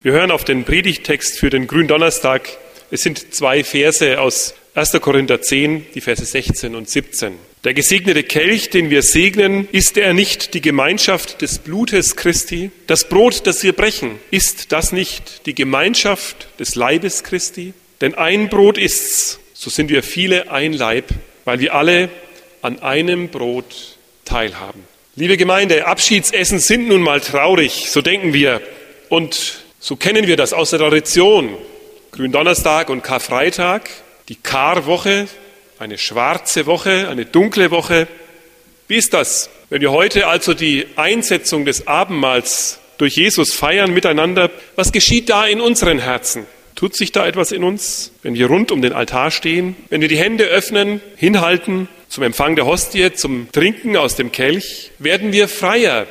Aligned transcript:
Wir 0.00 0.12
hören 0.12 0.30
auf 0.30 0.44
den 0.44 0.62
Predigtext 0.62 1.40
für 1.40 1.50
den 1.50 1.66
Gründonnerstag. 1.66 2.48
Es 2.92 3.00
sind 3.00 3.34
zwei 3.34 3.64
Verse 3.64 4.20
aus 4.20 4.54
1. 4.76 4.92
Korinther 5.00 5.42
10, 5.42 5.86
die 5.92 6.00
Verse 6.00 6.24
16 6.24 6.76
und 6.76 6.88
17. 6.88 7.34
Der 7.64 7.74
gesegnete 7.74 8.22
Kelch, 8.22 8.70
den 8.70 8.90
wir 8.90 9.02
segnen, 9.02 9.68
ist 9.72 9.98
er 9.98 10.14
nicht 10.14 10.54
die 10.54 10.60
Gemeinschaft 10.60 11.42
des 11.42 11.58
Blutes 11.58 12.14
Christi? 12.14 12.70
Das 12.86 13.08
Brot, 13.08 13.48
das 13.48 13.64
wir 13.64 13.72
brechen, 13.72 14.20
ist 14.30 14.70
das 14.70 14.92
nicht 14.92 15.46
die 15.46 15.56
Gemeinschaft 15.56 16.46
des 16.60 16.76
Leibes 16.76 17.24
Christi? 17.24 17.74
Denn 18.00 18.14
ein 18.14 18.48
Brot 18.50 18.78
ist's, 18.78 19.40
so 19.52 19.68
sind 19.68 19.90
wir 19.90 20.04
viele 20.04 20.52
ein 20.52 20.74
Leib, 20.74 21.06
weil 21.44 21.58
wir 21.58 21.74
alle 21.74 22.08
an 22.62 22.78
einem 22.78 23.30
Brot 23.30 23.98
teilhaben. 24.24 24.84
Liebe 25.16 25.36
Gemeinde, 25.36 25.88
Abschiedsessen 25.88 26.60
sind 26.60 26.86
nun 26.86 27.02
mal 27.02 27.20
traurig, 27.20 27.90
so 27.90 28.00
denken 28.00 28.32
wir. 28.32 28.60
Und 29.08 29.64
so 29.80 29.96
kennen 29.96 30.26
wir 30.26 30.36
das 30.36 30.52
aus 30.52 30.70
der 30.70 30.80
Tradition. 30.80 31.56
Gründonnerstag 32.10 32.90
und 32.90 33.02
Karfreitag, 33.02 33.88
die 34.28 34.34
Karwoche, 34.34 35.28
eine 35.78 35.98
schwarze 35.98 36.66
Woche, 36.66 37.08
eine 37.08 37.26
dunkle 37.26 37.70
Woche. 37.70 38.08
Wie 38.88 38.96
ist 38.96 39.14
das, 39.14 39.50
wenn 39.70 39.80
wir 39.80 39.92
heute 39.92 40.26
also 40.26 40.54
die 40.54 40.86
Einsetzung 40.96 41.64
des 41.64 41.86
Abendmahls 41.86 42.80
durch 42.98 43.14
Jesus 43.14 43.52
feiern 43.52 43.92
miteinander? 43.92 44.50
Was 44.74 44.90
geschieht 44.90 45.28
da 45.28 45.46
in 45.46 45.60
unseren 45.60 45.98
Herzen? 45.98 46.46
Tut 46.74 46.96
sich 46.96 47.12
da 47.12 47.26
etwas 47.26 47.52
in 47.52 47.64
uns, 47.64 48.12
wenn 48.22 48.34
wir 48.34 48.46
rund 48.46 48.72
um 48.72 48.82
den 48.82 48.92
Altar 48.92 49.30
stehen, 49.30 49.76
wenn 49.90 50.00
wir 50.00 50.08
die 50.08 50.16
Hände 50.16 50.44
öffnen, 50.44 51.00
hinhalten 51.16 51.88
zum 52.08 52.22
Empfang 52.22 52.56
der 52.56 52.66
Hostie, 52.66 53.12
zum 53.12 53.50
Trinken 53.52 53.96
aus 53.96 54.16
dem 54.16 54.32
Kelch? 54.32 54.90
Werden 54.98 55.32
wir 55.32 55.48
freier? 55.48 56.06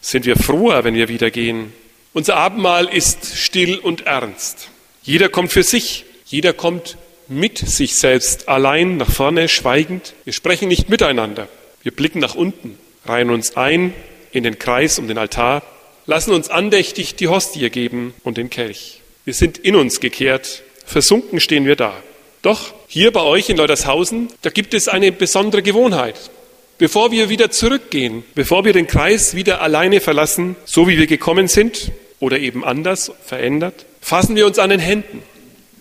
Sind 0.00 0.24
wir 0.26 0.36
froher, 0.36 0.84
wenn 0.84 0.94
wir 0.94 1.08
wieder 1.08 1.30
gehen? 1.30 1.72
Unser 2.14 2.36
Abendmahl 2.36 2.86
ist 2.86 3.36
still 3.36 3.76
und 3.76 4.06
ernst. 4.06 4.68
Jeder 5.02 5.28
kommt 5.28 5.50
für 5.50 5.64
sich, 5.64 6.04
jeder 6.24 6.52
kommt 6.52 6.96
mit 7.26 7.58
sich 7.58 7.96
selbst 7.96 8.48
allein 8.48 8.98
nach 8.98 9.10
vorne, 9.10 9.48
schweigend. 9.48 10.14
Wir 10.22 10.32
sprechen 10.32 10.68
nicht 10.68 10.88
miteinander. 10.88 11.48
Wir 11.82 11.90
blicken 11.90 12.20
nach 12.20 12.36
unten, 12.36 12.78
reihen 13.04 13.30
uns 13.30 13.56
ein 13.56 13.92
in 14.30 14.44
den 14.44 14.60
Kreis 14.60 15.00
um 15.00 15.08
den 15.08 15.18
Altar, 15.18 15.64
lassen 16.06 16.32
uns 16.32 16.50
andächtig 16.50 17.16
die 17.16 17.26
Hostie 17.26 17.68
geben 17.68 18.14
und 18.22 18.36
den 18.36 18.48
Kelch. 18.48 19.00
Wir 19.24 19.34
sind 19.34 19.58
in 19.58 19.74
uns 19.74 19.98
gekehrt, 19.98 20.62
versunken 20.86 21.40
stehen 21.40 21.66
wir 21.66 21.74
da. 21.74 22.00
Doch 22.42 22.74
hier 22.86 23.10
bei 23.10 23.22
euch 23.22 23.48
in 23.48 23.56
Leutershausen, 23.56 24.28
da 24.42 24.50
gibt 24.50 24.72
es 24.74 24.86
eine 24.86 25.10
besondere 25.10 25.62
Gewohnheit. 25.62 26.30
Bevor 26.78 27.10
wir 27.10 27.28
wieder 27.28 27.50
zurückgehen, 27.50 28.22
bevor 28.36 28.64
wir 28.64 28.72
den 28.72 28.86
Kreis 28.86 29.34
wieder 29.34 29.60
alleine 29.62 30.00
verlassen, 30.00 30.54
so 30.64 30.86
wie 30.86 30.96
wir 30.96 31.08
gekommen 31.08 31.48
sind, 31.48 31.90
oder 32.24 32.38
eben 32.38 32.64
anders, 32.64 33.12
verändert, 33.22 33.84
fassen 34.00 34.34
wir 34.34 34.46
uns 34.46 34.58
an 34.58 34.70
den 34.70 34.80
Händen 34.80 35.22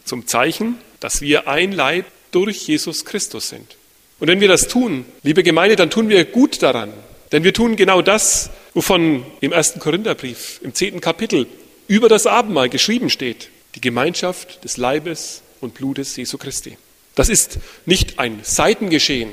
zum 0.04 0.28
Zeichen, 0.28 0.76
dass 1.00 1.22
wir 1.22 1.48
ein 1.48 1.72
Leib 1.72 2.06
durch 2.32 2.68
Jesus 2.68 3.06
Christus 3.06 3.48
sind. 3.48 3.78
Und 4.20 4.28
wenn 4.28 4.42
wir 4.42 4.50
das 4.50 4.68
tun, 4.68 5.06
liebe 5.24 5.42
Gemeinde, 5.42 5.78
dann 5.78 5.90
tun 5.90 6.10
wir 6.10 6.26
gut 6.26 6.62
daran. 6.62 6.92
Denn 7.32 7.46
wir 7.46 7.54
tun 7.54 7.78
genau 7.78 8.02
das, 8.02 8.50
wovon 8.74 9.26
im 9.40 9.54
ersten 9.54 9.80
Korintherbrief, 9.80 10.60
im 10.62 10.74
zehnten 10.74 11.00
Kapitel, 11.00 11.48
über 11.88 12.10
das 12.10 12.28
Abendmahl 12.28 12.68
geschrieben 12.68 13.10
steht. 13.10 13.48
Die 13.76 13.82
Gemeinschaft 13.82 14.66
des 14.66 14.76
Leibes 14.76 15.44
und 15.62 15.74
Blutes 15.76 16.14
Jesu 16.18 16.38
Christi. 16.38 16.78
Das 17.16 17.30
ist 17.30 17.58
nicht 17.86 18.20
ein 18.20 18.42
Seitengeschehen, 18.44 19.30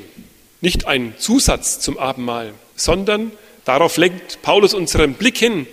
nicht 0.61 0.87
ein 0.87 1.15
Zusatz 1.17 1.81
zum 1.81 1.97
Abendmahl, 1.97 2.53
sondern 2.77 3.33
darauf 3.65 3.97
lenkt 3.97 4.41
Paulus 4.43 4.73
unseren 4.73 5.15
Blick 5.15 5.37
hin, 5.37 5.67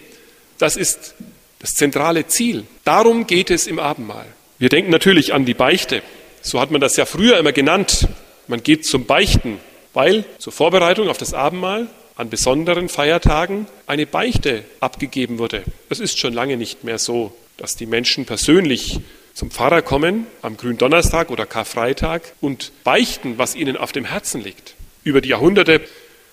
das 0.58 0.76
ist 0.76 1.14
das 1.58 1.70
zentrale 1.70 2.26
Ziel. 2.26 2.64
Darum 2.84 3.26
geht 3.26 3.50
es 3.50 3.66
im 3.66 3.78
Abendmahl. 3.78 4.26
Wir 4.58 4.68
denken 4.68 4.90
natürlich 4.90 5.34
an 5.34 5.44
die 5.44 5.54
Beichte. 5.54 6.02
So 6.40 6.60
hat 6.60 6.70
man 6.70 6.80
das 6.80 6.96
ja 6.96 7.04
früher 7.04 7.38
immer 7.38 7.52
genannt. 7.52 8.08
Man 8.46 8.62
geht 8.62 8.86
zum 8.86 9.06
Beichten, 9.06 9.58
weil 9.92 10.24
zur 10.38 10.52
Vorbereitung 10.52 11.08
auf 11.08 11.18
das 11.18 11.34
Abendmahl 11.34 11.88
an 12.16 12.30
besonderen 12.30 12.88
Feiertagen 12.88 13.66
eine 13.86 14.06
Beichte 14.06 14.64
abgegeben 14.80 15.38
wurde. 15.38 15.62
Es 15.88 16.00
ist 16.00 16.18
schon 16.18 16.32
lange 16.32 16.56
nicht 16.56 16.82
mehr 16.84 16.98
so, 16.98 17.32
dass 17.56 17.76
die 17.76 17.86
Menschen 17.86 18.24
persönlich 18.24 19.00
zum 19.34 19.52
Pfarrer 19.52 19.82
kommen 19.82 20.26
am 20.42 20.56
Gründonnerstag 20.56 21.30
oder 21.30 21.46
Karfreitag 21.46 22.22
und 22.40 22.72
beichten, 22.82 23.38
was 23.38 23.54
ihnen 23.54 23.76
auf 23.76 23.92
dem 23.92 24.04
Herzen 24.04 24.42
liegt. 24.42 24.74
Über 25.04 25.20
die 25.20 25.28
Jahrhunderte 25.28 25.80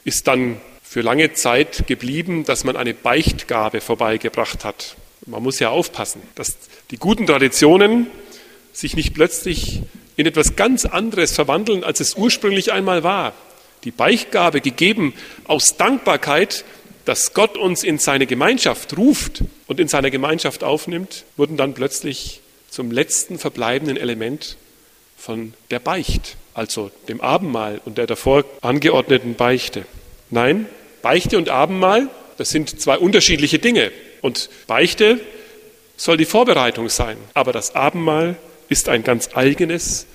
ist 0.04 0.28
dann 0.28 0.60
für 0.82 1.02
lange 1.02 1.34
Zeit 1.34 1.86
geblieben, 1.86 2.46
dass 2.46 2.64
man 2.64 2.76
eine 2.76 2.94
Beichtgabe 2.94 3.82
vorbeigebracht 3.82 4.66
hat. 4.66 4.96
Man 5.26 5.42
muss 5.42 5.60
ja 5.60 5.70
aufpassen, 5.70 6.22
dass 6.36 6.58
die 6.92 6.98
guten 6.98 7.26
Traditionen 7.26 8.08
sich 8.74 8.96
nicht 8.96 9.14
plötzlich 9.14 9.82
in 10.18 10.26
etwas 10.26 10.56
ganz 10.56 10.86
anderes 10.86 11.34
verwandeln, 11.34 11.84
als 11.84 12.00
es 12.00 12.16
ursprünglich 12.16 12.72
einmal 12.72 13.04
war. 13.04 13.34
Die 13.84 13.92
Beichtgabe 13.92 14.62
gegeben 14.62 15.14
aus 15.46 15.78
Dankbarkeit, 15.78 16.64
dass 17.06 17.34
Gott 17.34 17.58
uns 17.58 17.84
in 17.84 18.00
seine 18.00 18.26
Gemeinschaft 18.26 18.98
ruft 18.98 19.44
und 19.68 19.80
in 19.80 19.88
seiner 19.88 20.10
Gemeinschaft 20.10 20.64
aufnimmt, 20.64 21.24
wurden 21.38 21.58
dann 21.58 21.74
plötzlich 21.74 22.42
zum 22.70 22.92
letzten 22.92 23.38
verbleibenden 23.38 23.98
Element 23.98 24.58
von 25.18 25.54
der 25.72 25.80
Beicht, 25.80 26.36
also 26.54 26.92
dem 27.08 27.22
Abendmahl 27.22 27.82
und 27.86 27.98
der 27.98 28.08
davor 28.08 28.44
angeordneten 28.62 29.36
Beichte. 29.36 29.86
Nein, 30.30 30.66
Beichte 31.02 31.38
und 31.38 31.50
Abendmahl, 31.50 32.10
das 32.38 32.50
sind 32.50 32.80
zwei 32.82 32.98
unterschiedliche 32.98 33.60
Dinge. 33.60 33.92
Und 34.26 34.50
Beichte 34.66 35.20
soll 35.98 36.18
die 36.18 36.26
Vorbereitung 36.26 36.90
sein. 36.90 37.16
Aber 37.36 37.54
das 37.54 37.76
Abendmahl 37.76 38.38
ist 38.70 38.90
ein 38.90 39.04
ganz 39.04 39.30
eigenes, 39.36 40.08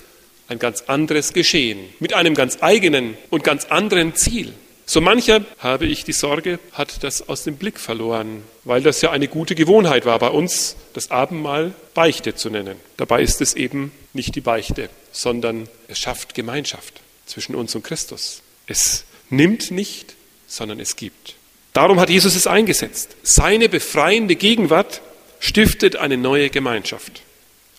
ein 0.49 0.59
ganz 0.59 0.81
anderes 0.87 1.31
Geschehen. 1.31 1.79
Mit 2.01 2.11
einem 2.13 2.35
ganz 2.35 2.57
eigenen 2.59 3.17
und 3.29 3.45
ganz 3.45 3.67
anderen 3.67 4.13
Ziel. 4.13 4.51
So 4.85 4.99
mancher, 4.99 5.45
habe 5.59 5.85
ich 5.85 6.03
die 6.03 6.11
Sorge, 6.11 6.59
hat 6.73 7.05
das 7.05 7.29
aus 7.29 7.45
dem 7.45 7.55
Blick 7.55 7.79
verloren, 7.79 8.43
weil 8.65 8.83
das 8.83 9.01
ja 9.01 9.11
eine 9.11 9.29
gute 9.29 9.55
Gewohnheit 9.55 10.05
war 10.05 10.19
bei 10.19 10.27
uns, 10.27 10.75
das 10.91 11.09
Abendmahl 11.09 11.73
Beichte 11.93 12.35
zu 12.35 12.49
nennen. 12.49 12.75
Dabei 12.97 13.21
ist 13.21 13.39
es 13.39 13.53
eben 13.53 13.93
nicht 14.11 14.35
die 14.35 14.41
Beichte, 14.41 14.89
sondern 15.13 15.69
es 15.87 15.99
schafft 15.99 16.35
Gemeinschaft 16.35 16.99
zwischen 17.25 17.55
uns 17.55 17.75
und 17.75 17.83
Christus. 17.83 18.41
Es 18.67 19.05
nimmt 19.29 19.71
nicht, 19.71 20.15
sondern 20.47 20.81
es 20.81 20.97
gibt. 20.97 21.35
Darum 21.73 21.99
hat 21.99 22.09
Jesus 22.09 22.35
es 22.35 22.47
eingesetzt. 22.47 23.15
Seine 23.23 23.69
befreiende 23.69 24.35
Gegenwart 24.35 25.01
stiftet 25.39 25.95
eine 25.95 26.17
neue 26.17 26.49
Gemeinschaft. 26.49 27.21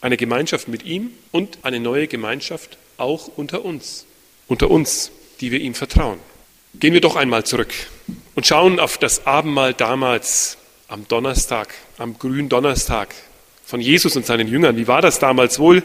Eine 0.01 0.17
Gemeinschaft 0.17 0.69
mit 0.69 0.85
ihm 0.85 1.11
und 1.31 1.59
eine 1.63 1.79
neue 1.79 2.09
Gemeinschaft 2.09 2.79
auch 2.97 3.29
unter 3.37 3.65
uns. 3.65 4.07
Unter 4.49 4.71
uns, 4.71 5.11
die 5.41 5.53
wir 5.53 5.61
ihm 5.61 5.75
vertrauen. 5.75 6.19
Gehen 6.75 6.95
wir 6.95 7.01
doch 7.01 7.17
einmal 7.17 7.45
zurück 7.45 7.73
und 8.35 8.47
schauen 8.47 8.81
auf 8.81 8.97
das 8.97 9.27
Abendmahl 9.27 9.75
damals 9.75 10.57
am 10.89 11.07
Donnerstag, 11.07 11.75
am 11.99 12.19
grünen 12.19 12.49
Donnerstag 12.49 13.15
von 13.65 13.81
Jesus 13.81 14.17
und 14.17 14.27
seinen 14.27 14.49
Jüngern. 14.49 14.77
Wie 14.77 14.89
war 14.89 15.03
das 15.03 15.19
damals 15.19 15.59
wohl, 15.59 15.83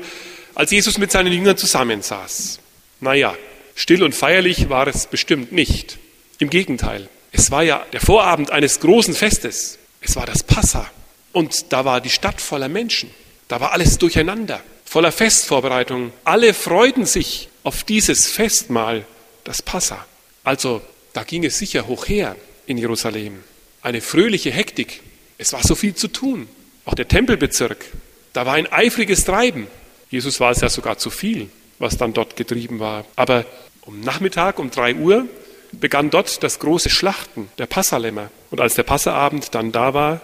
als 0.56 0.72
Jesus 0.72 0.98
mit 0.98 1.12
seinen 1.12 1.32
Jüngern 1.32 1.58
zusammensaß? 1.58 2.60
Naja, 3.02 3.36
still 3.76 4.02
und 4.04 4.16
feierlich 4.16 4.70
war 4.70 4.88
es 4.88 5.08
bestimmt 5.08 5.52
nicht. 5.52 5.98
Im 6.40 6.50
Gegenteil, 6.50 7.10
es 7.32 7.52
war 7.52 7.64
ja 7.64 7.86
der 7.94 8.02
Vorabend 8.02 8.52
eines 8.52 8.80
großen 8.80 9.14
Festes. 9.14 9.78
Es 10.02 10.16
war 10.16 10.26
das 10.26 10.44
Passa. 10.44 10.90
Und 11.34 11.72
da 11.72 11.86
war 11.86 12.02
die 12.02 12.10
Stadt 12.10 12.42
voller 12.42 12.70
Menschen. 12.70 13.12
Da 13.48 13.60
war 13.60 13.72
alles 13.72 13.98
durcheinander, 13.98 14.62
voller 14.86 15.12
Festvorbereitungen. 15.12 16.12
Alle 16.24 16.54
freuten 16.54 17.06
sich 17.06 17.50
auf 17.64 17.84
dieses 17.84 18.28
Festmahl, 18.28 19.06
das 19.44 19.62
Passa. 19.62 20.06
Also 20.44 20.82
da 21.14 21.24
ging 21.24 21.46
es 21.46 21.58
sicher 21.58 21.88
hoch 21.88 22.08
her 22.08 22.36
in 22.66 22.78
Jerusalem. 22.78 23.44
Eine 23.82 24.02
fröhliche 24.02 24.52
Hektik. 24.52 25.02
Es 25.38 25.54
war 25.54 25.64
so 25.64 25.76
viel 25.76 25.96
zu 25.96 26.08
tun. 26.08 26.48
Auch 26.86 26.96
der 26.96 27.08
Tempelbezirk. 27.08 27.86
Da 28.34 28.46
war 28.46 28.54
ein 28.54 28.72
eifriges 28.72 29.24
Treiben. 29.24 29.68
Jesus 30.10 30.40
war 30.40 30.52
es 30.52 30.62
ja 30.62 30.70
sogar 30.70 30.98
zu 30.98 31.10
viel, 31.10 31.50
was 31.80 31.98
dann 31.98 32.14
dort 32.14 32.36
getrieben 32.36 32.80
war. 32.80 33.06
Aber 33.16 33.46
um 33.82 34.00
Nachmittag, 34.02 34.60
um 34.60 34.72
drei 34.72 34.96
Uhr, 34.96 35.28
begann 35.72 36.10
dort 36.10 36.44
das 36.44 36.60
große 36.60 36.90
Schlachten 36.90 37.50
der 37.58 37.66
Passalämmer. 37.66 38.30
Und 38.52 38.62
als 38.62 38.76
der 38.76 38.84
Passaabend 38.84 39.54
dann 39.56 39.72
da 39.72 39.94
war, 39.94 40.22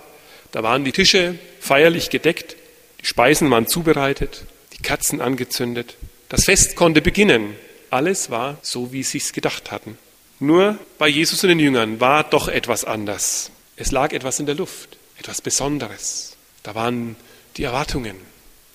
da 0.52 0.64
waren 0.64 0.86
die 0.86 0.92
Tische 0.92 1.38
feierlich 1.60 2.10
gedeckt, 2.10 2.56
die 3.02 3.06
Speisen 3.06 3.50
waren 3.50 3.68
zubereitet, 3.68 4.46
die 4.74 4.82
Kerzen 4.82 5.22
angezündet. 5.22 5.96
Das 6.30 6.46
Fest 6.46 6.76
konnte 6.76 7.02
beginnen. 7.02 7.56
Alles 7.90 8.30
war 8.30 8.58
so, 8.62 8.92
wie 8.92 9.04
sie 9.04 9.18
es 9.20 9.34
gedacht 9.34 9.72
hatten. 9.72 9.98
Nur 10.40 10.78
bei 10.98 11.08
Jesus 11.08 11.44
und 11.44 11.50
den 11.50 11.60
Jüngern 11.60 12.00
war 12.00 12.24
doch 12.24 12.48
etwas 12.48 12.86
anders. 12.86 13.52
Es 13.76 13.92
lag 13.92 14.14
etwas 14.14 14.40
in 14.40 14.46
der 14.46 14.56
Luft, 14.56 14.98
etwas 15.20 15.42
Besonderes. 15.42 16.36
Da 16.64 16.76
waren 16.76 17.16
die 17.58 17.64
Erwartungen, 17.64 18.16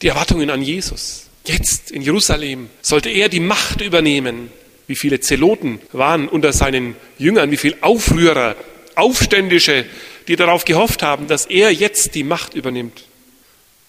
die 0.03 0.09
Erwartungen 0.09 0.51
an 0.51 0.63
Jesus. 0.63 1.25
Jetzt 1.45 1.91
in 1.91 2.03
Jerusalem 2.03 2.69
sollte 2.83 3.09
er 3.09 3.29
die 3.29 3.41
Macht 3.41 3.81
übernehmen, 3.81 4.51
wie 4.89 4.97
viele 4.97 5.21
Zeloten 5.21 5.81
waren 5.93 6.29
unter 6.29 6.53
seinen 6.53 6.97
Jüngern, 7.19 7.53
wie 7.53 7.57
viele 7.57 7.77
Aufrührer, 7.83 8.57
Aufständische, 8.97 9.85
die 10.27 10.35
darauf 10.35 10.65
gehofft 10.65 11.05
haben, 11.05 11.29
dass 11.29 11.47
er 11.47 11.73
jetzt 11.73 12.17
die 12.17 12.25
Macht 12.25 12.55
übernimmt. 12.55 13.05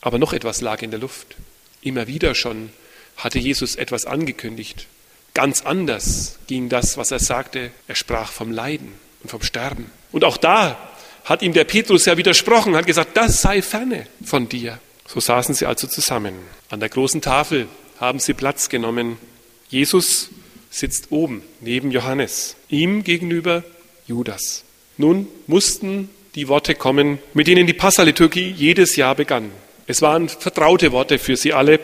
Aber 0.02 0.20
noch 0.20 0.34
etwas 0.34 0.62
lag 0.62 0.84
in 0.84 0.92
der 0.92 1.00
Luft. 1.00 1.36
Immer 1.82 2.08
wieder 2.08 2.36
schon 2.36 2.70
hatte 3.18 3.40
Jesus 3.40 3.76
etwas 3.76 4.06
angekündigt. 4.06 4.86
Ganz 5.34 5.62
anders 5.62 6.38
ging 6.48 6.70
das, 6.70 6.98
was 6.98 7.12
er 7.12 7.20
sagte. 7.20 7.72
Er 7.88 7.96
sprach 7.96 8.32
vom 8.32 8.52
Leiden 8.52 8.92
und 9.24 9.30
vom 9.30 9.42
Sterben. 9.42 9.90
Und 10.12 10.24
auch 10.24 10.38
da 10.38 10.90
hat 11.24 11.42
ihm 11.42 11.54
der 11.54 11.64
Petrus 11.64 12.06
ja 12.06 12.18
widersprochen, 12.18 12.76
hat 12.76 12.86
gesagt, 12.86 13.16
das 13.16 13.42
sei 13.42 13.62
ferne 13.62 14.08
von 14.24 14.50
dir. 14.50 14.80
So 15.08 15.20
saßen 15.20 15.56
sie 15.56 15.66
also 15.66 15.88
zusammen. 15.88 16.34
An 16.70 16.80
der 16.80 16.90
großen 16.90 17.22
Tafel 17.22 17.68
haben 18.00 18.20
sie 18.20 18.34
Platz 18.34 18.70
genommen. 18.70 19.18
Jesus 19.70 20.30
sitzt 20.70 21.12
oben 21.12 21.44
neben 21.62 21.92
Johannes, 21.92 22.56
ihm 22.70 23.04
gegenüber 23.04 23.64
Judas. 24.08 24.64
Nun 24.98 25.28
mussten 25.48 26.10
die 26.36 26.48
Worte 26.48 26.76
kommen, 26.76 27.20
mit 27.34 27.48
denen 27.48 27.68
die 27.68 27.74
Passaliturgie 27.74 28.50
jedes 28.52 28.96
Jahr 28.96 29.16
begann. 29.16 29.52
Es 29.88 30.02
waren 30.02 30.30
vertraute 30.30 30.92
Worte 30.92 31.18
für 31.18 31.36
sie 31.36 31.54
alle, 31.54 31.80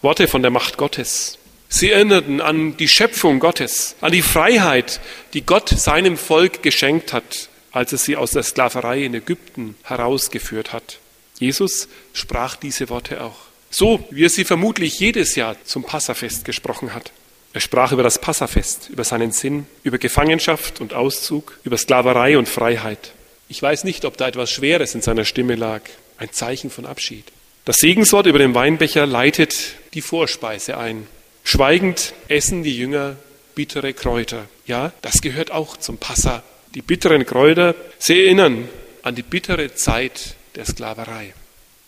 Worte 0.00 0.28
von 0.28 0.42
der 0.42 0.50
Macht 0.50 0.76
Gottes. 0.76 1.38
Sie 1.68 1.90
erinnerten 1.90 2.40
an 2.40 2.76
die 2.76 2.88
Schöpfung 2.88 3.40
Gottes, 3.40 3.96
an 4.00 4.12
die 4.12 4.22
Freiheit, 4.22 5.00
die 5.32 5.40
Gott 5.40 5.70
seinem 5.70 6.16
Volk 6.16 6.62
geschenkt 6.62 7.12
hat, 7.12 7.48
als 7.72 7.92
er 7.92 7.98
sie 7.98 8.16
aus 8.16 8.32
der 8.32 8.42
Sklaverei 8.42 9.04
in 9.04 9.14
Ägypten 9.14 9.76
herausgeführt 9.82 10.72
hat. 10.72 10.98
Jesus 11.38 11.88
sprach 12.12 12.56
diese 12.56 12.90
Worte 12.90 13.22
auch. 13.22 13.38
So, 13.70 14.06
wie 14.10 14.26
er 14.26 14.28
sie 14.28 14.44
vermutlich 14.44 15.00
jedes 15.00 15.34
Jahr 15.34 15.56
zum 15.64 15.82
Passafest 15.82 16.44
gesprochen 16.44 16.94
hat. 16.94 17.10
Er 17.52 17.60
sprach 17.60 17.92
über 17.92 18.02
das 18.02 18.20
Passafest, 18.20 18.88
über 18.88 19.04
seinen 19.04 19.32
Sinn, 19.32 19.66
über 19.82 19.98
Gefangenschaft 19.98 20.80
und 20.80 20.94
Auszug, 20.94 21.58
über 21.64 21.76
Sklaverei 21.76 22.38
und 22.38 22.48
Freiheit. 22.48 23.12
Ich 23.48 23.60
weiß 23.60 23.84
nicht, 23.84 24.04
ob 24.06 24.16
da 24.16 24.28
etwas 24.28 24.50
Schweres 24.50 24.94
in 24.94 25.02
seiner 25.02 25.26
Stimme 25.26 25.56
lag, 25.56 25.82
ein 26.16 26.32
Zeichen 26.32 26.70
von 26.70 26.86
Abschied. 26.86 27.24
Das 27.64 27.76
Segenswort 27.76 28.26
über 28.26 28.38
den 28.38 28.54
Weinbecher 28.54 29.06
leitet 29.06 29.74
die 29.94 30.00
Vorspeise 30.00 30.78
ein. 30.78 31.06
Schweigend 31.44 32.14
essen 32.28 32.62
die 32.62 32.76
Jünger 32.76 33.16
bittere 33.54 33.92
Kräuter. 33.92 34.46
Ja, 34.66 34.92
das 35.02 35.20
gehört 35.20 35.50
auch 35.50 35.76
zum 35.76 35.98
Passa. 35.98 36.42
Die 36.74 36.82
bitteren 36.82 37.26
Kräuter, 37.26 37.74
sie 37.98 38.24
erinnern 38.24 38.68
an 39.02 39.14
die 39.14 39.22
bittere 39.22 39.74
Zeit 39.74 40.36
der 40.54 40.64
Sklaverei. 40.64 41.34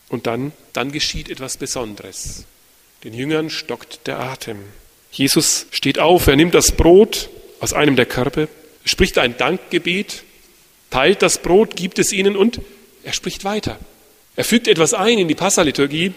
Und 0.08 0.26
dann, 0.26 0.52
dann 0.74 0.92
geschieht 0.92 1.30
etwas 1.30 1.56
Besonderes. 1.56 2.44
Den 3.02 3.14
Jüngern 3.14 3.50
stockt 3.50 4.06
der 4.06 4.20
Atem. 4.20 4.58
Jesus 5.14 5.66
steht 5.70 6.00
auf, 6.00 6.26
er 6.26 6.34
nimmt 6.34 6.54
das 6.54 6.72
Brot 6.72 7.30
aus 7.60 7.72
einem 7.72 7.94
der 7.94 8.06
Körbe, 8.06 8.48
spricht 8.84 9.16
ein 9.16 9.36
Dankgebet, 9.36 10.24
teilt 10.90 11.22
das 11.22 11.38
Brot, 11.38 11.76
gibt 11.76 12.00
es 12.00 12.12
ihnen 12.12 12.36
und 12.36 12.60
er 13.04 13.12
spricht 13.12 13.44
weiter. 13.44 13.78
Er 14.34 14.44
fügt 14.44 14.66
etwas 14.66 14.92
ein 14.92 15.18
in 15.18 15.28
die 15.28 15.36
Passaliturgie. 15.36 16.12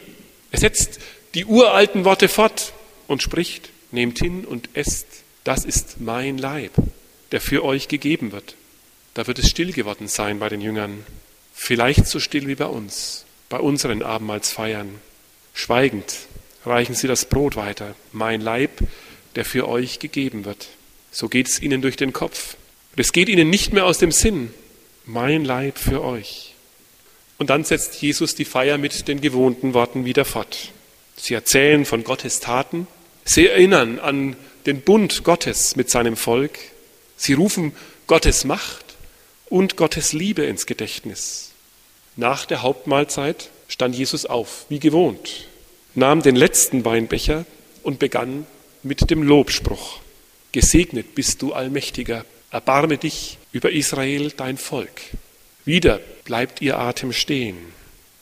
Er 0.52 0.60
setzt 0.60 1.00
die 1.36 1.46
uralten 1.46 2.06
Worte 2.06 2.28
fort 2.28 2.74
und 3.06 3.22
spricht, 3.22 3.70
nehmt 3.92 4.18
hin 4.18 4.46
und 4.46 4.70
esst, 4.74 5.06
das 5.44 5.64
ist 5.64 6.02
mein 6.02 6.40
Leib, 6.40 6.72
der 7.32 7.40
für 7.40 7.64
euch 7.64 7.88
gegeben 7.88 8.32
wird. 8.32 8.56
Da 9.14 9.28
wird 9.28 9.38
es 9.38 9.50
still 9.50 9.74
geworden 9.74 10.08
sein 10.08 10.40
bei 10.40 10.50
den 10.50 10.62
Jüngern, 10.62 11.06
vielleicht 11.54 12.08
so 12.08 12.20
still 12.20 12.48
wie 12.48 12.56
bei 12.56 12.66
uns, 12.66 13.26
bei 13.50 13.60
unseren 13.60 14.02
Abendmahlsfeiern. 14.02 14.96
Schweigend 15.54 16.14
reichen 16.66 16.96
sie 16.96 17.08
das 17.08 17.26
Brot 17.26 17.56
weiter. 17.56 17.96
Mein 18.12 18.42
Leib, 18.42 18.82
der 19.36 19.46
für 19.46 19.68
euch 19.68 20.00
gegeben 20.00 20.46
wird. 20.46 20.68
So 21.12 21.30
geht 21.30 21.48
es 21.48 21.62
ihnen 21.62 21.82
durch 21.82 21.96
den 21.96 22.14
Kopf. 22.14 22.56
Und 22.92 23.00
es 23.00 23.12
geht 23.12 23.30
ihnen 23.30 23.50
nicht 23.50 23.74
mehr 23.74 23.86
aus 23.86 23.98
dem 23.98 24.12
Sinn. 24.12 24.54
Mein 25.06 25.46
Leib 25.46 25.78
für 25.78 26.04
euch. 26.04 26.54
Und 27.38 27.50
dann 27.50 27.64
setzt 27.64 28.02
Jesus 28.02 28.36
die 28.36 28.46
Feier 28.46 28.78
mit 28.78 29.08
den 29.08 29.22
gewohnten 29.22 29.74
Worten 29.74 30.06
wieder 30.06 30.26
fort. 30.26 30.72
Sie 31.16 31.34
erzählen 31.34 31.86
von 31.86 32.04
Gottes 32.04 32.40
Taten. 32.40 32.88
Sie 33.24 33.48
erinnern 33.48 34.00
an 34.00 34.36
den 34.66 34.82
Bund 34.82 35.24
Gottes 35.24 35.76
mit 35.76 35.90
seinem 35.90 36.18
Volk. 36.18 36.58
Sie 37.16 37.34
rufen 37.34 37.74
Gottes 38.08 38.44
Macht 38.44 38.96
und 39.50 39.78
Gottes 39.78 40.14
Liebe 40.14 40.44
ins 40.44 40.66
Gedächtnis. 40.66 41.52
Nach 42.16 42.46
der 42.46 42.64
Hauptmahlzeit 42.64 43.50
stand 43.68 43.96
Jesus 43.96 44.26
auf, 44.26 44.66
wie 44.70 44.80
gewohnt 44.80 45.48
nahm 45.98 46.22
den 46.22 46.36
letzten 46.36 46.86
Weinbecher 46.86 47.46
und 47.82 47.98
begann 47.98 48.46
mit 48.84 49.10
dem 49.10 49.24
Lobspruch. 49.24 50.00
Gesegnet 50.52 51.16
bist 51.16 51.42
du 51.42 51.54
Allmächtiger, 51.54 52.24
erbarme 52.52 52.98
dich 52.98 53.40
über 53.52 53.72
Israel, 53.72 54.32
dein 54.38 54.58
Volk. 54.58 55.02
Wieder 55.66 56.00
bleibt 56.24 56.62
ihr 56.62 56.78
Atem 56.78 57.14
stehen. 57.14 57.58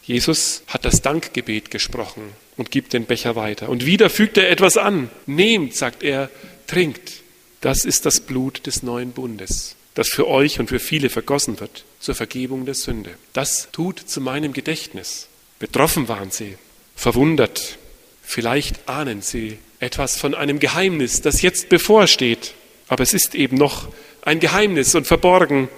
Jesus 0.03 0.63
hat 0.67 0.85
das 0.85 1.01
Dankgebet 1.01 1.69
gesprochen 1.69 2.23
und 2.55 2.71
gibt 2.71 2.93
den 2.93 3.05
Becher 3.05 3.35
weiter. 3.35 3.67
Und 3.67 3.85
wieder 3.85 4.09
fügt 4.09 4.37
er 4.37 4.49
etwas 4.49 4.77
an. 4.77 5.09
Nehmt, 5.25 5.75
sagt 5.75 6.01
er, 6.01 6.29
trinkt. 6.67 7.23
Das 7.59 7.83
ist 7.83 8.05
das 8.05 8.21
Blut 8.21 8.67
des 8.67 8.83
neuen 8.83 9.11
Bundes, 9.11 9.75
das 9.95 10.07
für 10.07 10.27
euch 10.27 10.59
und 10.59 10.69
für 10.69 10.79
viele 10.79 11.09
vergossen 11.09 11.59
wird 11.59 11.83
zur 11.99 12.15
Vergebung 12.15 12.65
der 12.65 12.75
Sünde. 12.75 13.15
Das 13.33 13.69
tut 13.71 13.99
zu 13.99 14.21
meinem 14.21 14.53
Gedächtnis. 14.53 15.27
Betroffen 15.59 16.07
waren 16.07 16.31
sie, 16.31 16.57
verwundert. 16.95 17.77
Vielleicht 18.23 18.89
ahnen 18.89 19.21
Sie 19.21 19.59
etwas 19.79 20.17
von 20.17 20.33
einem 20.33 20.59
Geheimnis, 20.59 21.21
das 21.21 21.41
jetzt 21.41 21.69
bevorsteht, 21.69 22.53
aber 22.87 23.03
es 23.03 23.13
ist 23.13 23.35
eben 23.35 23.57
noch 23.57 23.87
ein 24.21 24.39
Geheimnis 24.39 24.95
und 24.95 25.05
verborgen. 25.05 25.69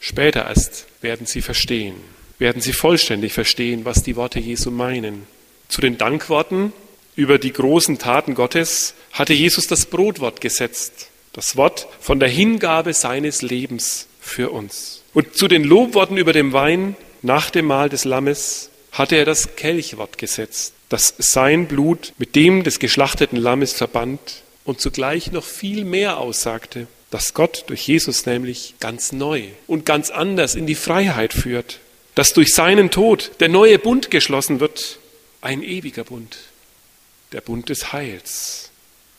Später 0.00 0.46
erst 0.46 0.86
werden 1.00 1.26
Sie 1.26 1.42
verstehen, 1.42 1.96
werden 2.38 2.62
Sie 2.62 2.72
vollständig 2.72 3.32
verstehen, 3.32 3.84
was 3.84 4.02
die 4.02 4.16
Worte 4.16 4.38
Jesu 4.38 4.70
meinen. 4.70 5.26
Zu 5.68 5.80
den 5.80 5.98
Dankworten 5.98 6.72
über 7.16 7.38
die 7.38 7.52
großen 7.52 7.98
Taten 7.98 8.34
Gottes 8.34 8.94
hatte 9.12 9.32
Jesus 9.32 9.66
das 9.66 9.86
Brotwort 9.86 10.40
gesetzt, 10.40 11.08
das 11.32 11.56
Wort 11.56 11.88
von 12.00 12.20
der 12.20 12.28
Hingabe 12.28 12.94
seines 12.94 13.42
Lebens 13.42 14.06
für 14.20 14.50
uns. 14.50 15.02
Und 15.14 15.36
zu 15.36 15.48
den 15.48 15.64
Lobworten 15.64 16.16
über 16.16 16.32
dem 16.32 16.52
Wein 16.52 16.94
nach 17.22 17.50
dem 17.50 17.66
Mahl 17.66 17.88
des 17.88 18.04
Lammes 18.04 18.70
hatte 18.98 19.16
er 19.16 19.24
das 19.24 19.54
Kelchwort 19.54 20.18
gesetzt, 20.18 20.74
das 20.88 21.14
sein 21.18 21.68
Blut 21.68 22.12
mit 22.18 22.34
dem 22.34 22.64
des 22.64 22.80
geschlachteten 22.80 23.38
Lammes 23.38 23.72
verband 23.72 24.20
und 24.64 24.80
zugleich 24.80 25.30
noch 25.30 25.44
viel 25.44 25.84
mehr 25.84 26.18
aussagte, 26.18 26.88
dass 27.10 27.32
Gott 27.32 27.64
durch 27.68 27.86
Jesus 27.86 28.26
nämlich 28.26 28.74
ganz 28.80 29.12
neu 29.12 29.44
und 29.66 29.86
ganz 29.86 30.10
anders 30.10 30.56
in 30.56 30.66
die 30.66 30.74
Freiheit 30.74 31.32
führt, 31.32 31.78
dass 32.14 32.32
durch 32.32 32.52
seinen 32.52 32.90
Tod 32.90 33.30
der 33.40 33.48
neue 33.48 33.78
Bund 33.78 34.10
geschlossen 34.10 34.60
wird, 34.60 34.98
ein 35.40 35.62
ewiger 35.62 36.04
Bund, 36.04 36.36
der 37.32 37.40
Bund 37.40 37.68
des 37.68 37.92
Heils, 37.92 38.70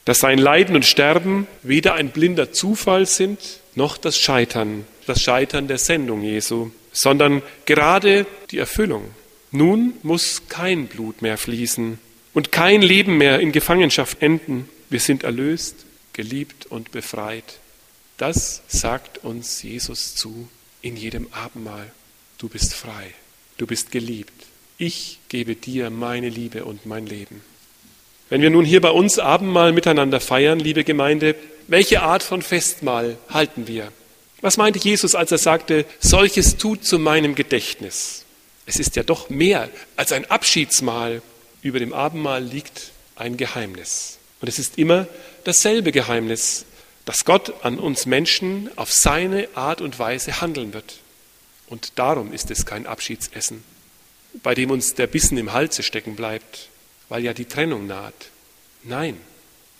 dass 0.03 0.19
sein 0.19 0.39
Leiden 0.39 0.75
und 0.75 0.86
Sterben 0.86 1.48
weder 1.63 1.93
ein 1.93 2.09
blinder 2.09 2.51
Zufall 2.51 3.05
sind, 3.05 3.39
noch 3.75 3.98
das 3.98 4.19
Scheitern, 4.19 4.86
das 5.07 5.21
Scheitern 5.21 5.67
der 5.67 5.77
Sendung 5.77 6.21
Jesu, 6.21 6.71
sondern 6.91 7.41
gerade 7.65 8.25
die 8.51 8.57
Erfüllung 8.57 9.12
nun 9.51 9.94
muss 10.03 10.44
kein 10.48 10.88
Blut 10.88 11.22
mehr 11.22 11.38
fließen 11.38 12.00
und 12.34 12.51
kein 12.51 12.82
Leben 12.82 13.18
mehr 13.18 13.39
in 13.39 13.51
Gefangenschaft 13.51 14.22
enden. 14.22 14.70
Wir 14.89 15.00
sind 15.00 15.24
erlöst, 15.24 15.86
geliebt 16.13 16.68
und 16.68 16.91
befreit. 16.91 17.60
Das 18.18 18.62
sagt 18.68 19.24
uns 19.24 19.63
Jesus 19.63 20.15
zu 20.15 20.50
in 20.82 20.96
jedem 20.98 21.27
Abendmahl. 21.32 21.91
Du 22.38 22.48
bist 22.48 22.74
frei, 22.74 23.13
du 23.58 23.65
bist 23.65 23.91
geliebt. 23.91 24.34
Ich 24.77 25.20
gebe 25.29 25.56
dir 25.56 25.89
meine 25.89 26.29
Liebe 26.29 26.63
und 26.63 26.86
mein 26.86 27.06
Leben. 27.06 27.41
Wenn 28.29 28.41
wir 28.41 28.50
nun 28.50 28.63
hier 28.63 28.79
bei 28.79 28.91
uns 28.91 29.20
Abendmahl 29.20 29.74
miteinander 29.74 30.20
feiern, 30.20 30.60
liebe 30.60 30.84
Gemeinde, 30.84 31.36
welche 31.68 32.01
Art 32.01 32.24
von 32.24 32.41
Festmahl 32.41 33.18
halten 33.29 33.68
wir? 33.68 33.91
Was 34.41 34.58
meinte 34.58 34.79
Jesus, 34.79 35.15
als 35.15 35.32
er 35.32 35.38
sagte, 35.38 35.86
solches 36.00 36.58
tut 36.58 36.86
zu 36.86 37.00
meinem 37.00 37.36
Gedächtnis? 37.36 38.25
Es 38.69 38.75
ist 38.75 38.95
ja 38.95 39.01
doch 39.01 39.31
mehr 39.31 39.67
als 39.95 40.11
ein 40.11 40.29
Abschiedsmahl. 40.29 41.23
Über 41.63 41.79
dem 41.79 41.91
Abendmahl 41.91 42.43
liegt 42.43 42.91
ein 43.15 43.35
Geheimnis. 43.35 44.19
Und 44.41 44.47
es 44.47 44.59
ist 44.59 44.77
immer 44.77 45.07
dasselbe 45.43 45.91
Geheimnis, 45.91 46.65
dass 47.03 47.25
Gott 47.25 47.65
an 47.65 47.79
uns 47.79 48.05
Menschen 48.05 48.69
auf 48.75 48.93
seine 48.93 49.47
Art 49.55 49.81
und 49.81 49.97
Weise 49.97 50.39
handeln 50.39 50.73
wird. 50.73 50.99
Und 51.65 51.93
darum 51.95 52.31
ist 52.31 52.51
es 52.51 52.67
kein 52.67 52.85
Abschiedsessen, 52.85 53.63
bei 54.43 54.53
dem 54.53 54.69
uns 54.69 54.93
der 54.93 55.07
Bissen 55.07 55.39
im 55.39 55.51
Halse 55.51 55.81
stecken 55.81 56.15
bleibt, 56.15 56.69
weil 57.09 57.23
ja 57.23 57.33
die 57.33 57.45
Trennung 57.45 57.88
naht. 57.88 58.29
Nein, 58.83 59.17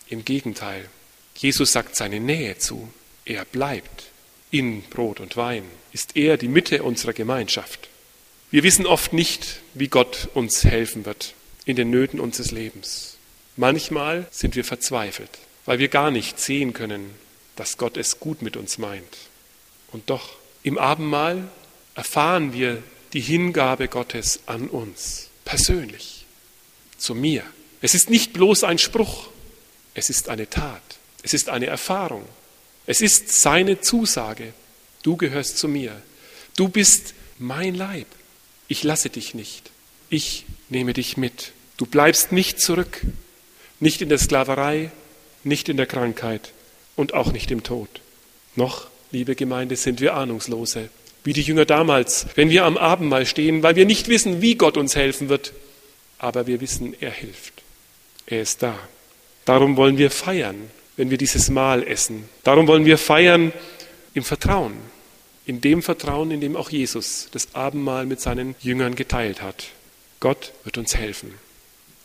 im 0.08 0.24
Gegenteil. 0.24 0.88
Jesus 1.36 1.70
sagt 1.70 1.94
seine 1.94 2.18
Nähe 2.18 2.58
zu. 2.58 2.92
Er 3.24 3.44
bleibt 3.44 4.06
in 4.50 4.82
Brot 4.82 5.20
und 5.20 5.36
Wein. 5.36 5.62
Ist 5.92 6.16
er 6.16 6.36
die 6.36 6.48
Mitte 6.48 6.82
unserer 6.82 7.12
Gemeinschaft. 7.12 7.89
Wir 8.50 8.64
wissen 8.64 8.84
oft 8.84 9.12
nicht, 9.12 9.60
wie 9.74 9.86
Gott 9.86 10.28
uns 10.34 10.64
helfen 10.64 11.06
wird 11.06 11.34
in 11.66 11.76
den 11.76 11.90
Nöten 11.90 12.18
unseres 12.18 12.50
Lebens. 12.50 13.16
Manchmal 13.56 14.26
sind 14.32 14.56
wir 14.56 14.64
verzweifelt, 14.64 15.30
weil 15.66 15.78
wir 15.78 15.86
gar 15.86 16.10
nicht 16.10 16.40
sehen 16.40 16.72
können, 16.72 17.14
dass 17.54 17.76
Gott 17.76 17.96
es 17.96 18.18
gut 18.18 18.42
mit 18.42 18.56
uns 18.56 18.78
meint. 18.78 19.18
Und 19.92 20.10
doch, 20.10 20.30
im 20.64 20.78
Abendmahl 20.78 21.48
erfahren 21.94 22.52
wir 22.52 22.82
die 23.12 23.20
Hingabe 23.20 23.86
Gottes 23.86 24.40
an 24.46 24.68
uns, 24.68 25.28
persönlich, 25.44 26.26
zu 26.98 27.14
mir. 27.14 27.44
Es 27.80 27.94
ist 27.94 28.10
nicht 28.10 28.32
bloß 28.32 28.64
ein 28.64 28.78
Spruch, 28.78 29.28
es 29.94 30.10
ist 30.10 30.28
eine 30.28 30.50
Tat, 30.50 30.82
es 31.22 31.34
ist 31.34 31.48
eine 31.48 31.66
Erfahrung, 31.66 32.24
es 32.86 33.00
ist 33.00 33.28
seine 33.28 33.80
Zusage, 33.80 34.52
du 35.02 35.16
gehörst 35.16 35.58
zu 35.58 35.68
mir, 35.68 36.02
du 36.56 36.68
bist 36.68 37.14
mein 37.38 37.74
Leib, 37.74 38.06
ich 38.70 38.84
lasse 38.84 39.10
dich 39.10 39.34
nicht, 39.34 39.68
ich 40.10 40.46
nehme 40.68 40.92
dich 40.92 41.16
mit, 41.16 41.50
du 41.76 41.86
bleibst 41.86 42.30
nicht 42.30 42.60
zurück, 42.60 43.00
nicht 43.80 44.00
in 44.00 44.08
der 44.08 44.18
Sklaverei, 44.18 44.92
nicht 45.42 45.68
in 45.68 45.76
der 45.76 45.86
Krankheit 45.86 46.52
und 46.94 47.12
auch 47.12 47.32
nicht 47.32 47.50
im 47.50 47.64
Tod. 47.64 47.88
Noch, 48.54 48.86
liebe 49.10 49.34
Gemeinde, 49.34 49.74
sind 49.74 50.00
wir 50.00 50.14
Ahnungslose, 50.14 50.88
wie 51.24 51.32
die 51.32 51.42
Jünger 51.42 51.64
damals, 51.64 52.26
wenn 52.36 52.50
wir 52.50 52.64
am 52.64 52.76
Abendmahl 52.76 53.26
stehen, 53.26 53.64
weil 53.64 53.74
wir 53.74 53.86
nicht 53.86 54.06
wissen, 54.06 54.40
wie 54.40 54.54
Gott 54.54 54.76
uns 54.76 54.94
helfen 54.94 55.28
wird, 55.28 55.52
aber 56.18 56.46
wir 56.46 56.60
wissen, 56.60 56.94
er 57.00 57.10
hilft. 57.10 57.64
Er 58.26 58.42
ist 58.42 58.62
da. 58.62 58.78
Darum 59.46 59.76
wollen 59.76 59.98
wir 59.98 60.12
feiern, 60.12 60.70
wenn 60.96 61.10
wir 61.10 61.18
dieses 61.18 61.50
Mahl 61.50 61.82
essen. 61.82 62.28
Darum 62.44 62.68
wollen 62.68 62.84
wir 62.84 62.98
feiern 62.98 63.52
im 64.14 64.22
Vertrauen, 64.22 64.74
in 65.50 65.60
dem 65.60 65.82
Vertrauen, 65.82 66.30
in 66.30 66.40
dem 66.40 66.54
auch 66.54 66.70
Jesus 66.70 67.26
das 67.32 67.56
Abendmahl 67.56 68.06
mit 68.06 68.20
seinen 68.20 68.54
Jüngern 68.60 68.94
geteilt 68.94 69.42
hat. 69.42 69.66
Gott 70.20 70.52
wird 70.62 70.78
uns 70.78 70.94
helfen. 70.94 71.34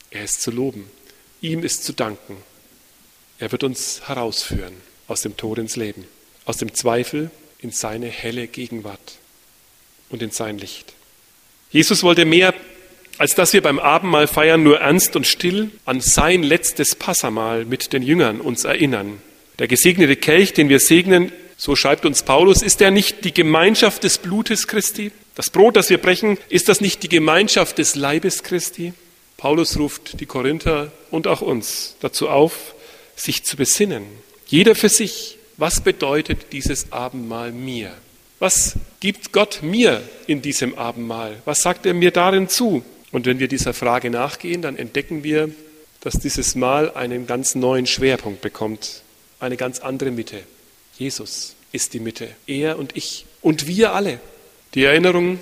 Er 0.10 0.24
ist 0.24 0.42
zu 0.42 0.50
loben. 0.50 0.90
Ihm 1.42 1.64
ist 1.64 1.84
zu 1.84 1.94
danken. 1.94 2.38
Er 3.38 3.52
wird 3.52 3.64
uns 3.64 4.02
herausführen 4.08 4.74
aus 5.08 5.22
dem 5.22 5.38
Tod 5.38 5.60
ins 5.60 5.76
Leben, 5.76 6.06
aus 6.46 6.58
dem 6.58 6.74
Zweifel 6.74 7.30
in 7.60 7.70
seine 7.70 8.08
helle 8.08 8.48
Gegenwart 8.48 9.20
und 10.10 10.24
in 10.24 10.32
sein 10.32 10.58
Licht. 10.58 10.94
Jesus 11.70 12.02
wollte 12.02 12.26
mehr, 12.26 12.56
als 13.20 13.36
dass 13.36 13.54
wir 13.54 13.62
beim 13.62 13.78
Abendmahl 13.78 14.26
feiern, 14.26 14.64
nur 14.64 14.80
ernst 14.80 15.16
und 15.16 15.28
still 15.28 15.70
an 15.86 16.02
sein 16.02 16.42
letztes 16.42 16.96
Passamahl 16.96 17.64
mit 17.66 17.94
den 17.94 18.02
Jüngern 18.02 18.42
uns 18.42 18.64
erinnern. 18.64 19.22
Der 19.60 19.68
gesegnete 19.68 20.16
Kelch, 20.16 20.54
den 20.54 20.68
wir 20.68 20.80
segnen, 20.80 21.32
so 21.58 21.76
schreibt 21.76 22.06
uns 22.06 22.24
Paulus, 22.24 22.62
ist 22.62 22.82
er 22.82 22.92
nicht 22.92 23.24
die 23.24 23.34
Gemeinschaft 23.34 24.04
des 24.04 24.18
Blutes 24.18 24.68
Christi? 24.68 25.12
Das 25.36 25.50
Brot, 25.50 25.76
das 25.76 25.90
wir 25.90 25.98
brechen, 25.98 26.38
ist 26.50 26.70
das 26.70 26.82
nicht 26.82 27.04
die 27.04 27.10
Gemeinschaft 27.10 27.78
des 27.78 27.96
Leibes 27.96 28.44
Christi? 28.44 28.94
Paulus 29.38 29.78
ruft 29.78 30.20
die 30.20 30.26
Korinther 30.26 30.92
und 31.12 31.28
auch 31.28 31.42
uns 31.42 31.96
dazu 32.00 32.30
auf, 32.30 32.74
sich 33.16 33.44
zu 33.44 33.58
besinnen. 33.58 34.04
Jeder 34.48 34.76
für 34.76 34.90
sich. 34.90 35.38
Was 35.58 35.82
bedeutet 35.82 36.52
dieses 36.52 36.92
Abendmahl 36.92 37.54
mir? 37.54 37.94
Was 38.40 38.76
gibt 39.00 39.32
Gott 39.32 39.60
mir 39.62 40.02
in 40.28 40.42
diesem 40.42 40.78
Abendmahl? 40.78 41.42
Was 41.46 41.62
sagt 41.62 41.86
er 41.86 41.94
mir 41.94 42.12
darin 42.12 42.50
zu? 42.50 42.84
Und 43.14 43.26
wenn 43.26 43.40
wir 43.40 43.48
dieser 43.48 43.74
Frage 43.74 44.10
nachgehen, 44.10 44.62
dann 44.62 44.76
entdecken 44.76 45.24
wir, 45.24 45.50
dass 46.02 46.20
dieses 46.20 46.56
Mahl 46.56 46.92
einen 46.92 47.28
ganz 47.28 47.56
neuen 47.56 47.88
Schwerpunkt 47.88 48.42
bekommt, 48.42 49.02
eine 49.40 49.56
ganz 49.56 49.80
andere 49.80 50.12
Mitte. 50.12 50.44
Jesus 50.98 51.56
ist 51.72 51.94
die 51.94 52.00
Mitte, 52.00 52.30
er 52.48 52.80
und 52.80 52.96
ich 52.96 53.26
und 53.42 53.68
wir 53.68 53.94
alle. 53.94 54.20
Die 54.74 54.84
Erinnerung 54.84 55.40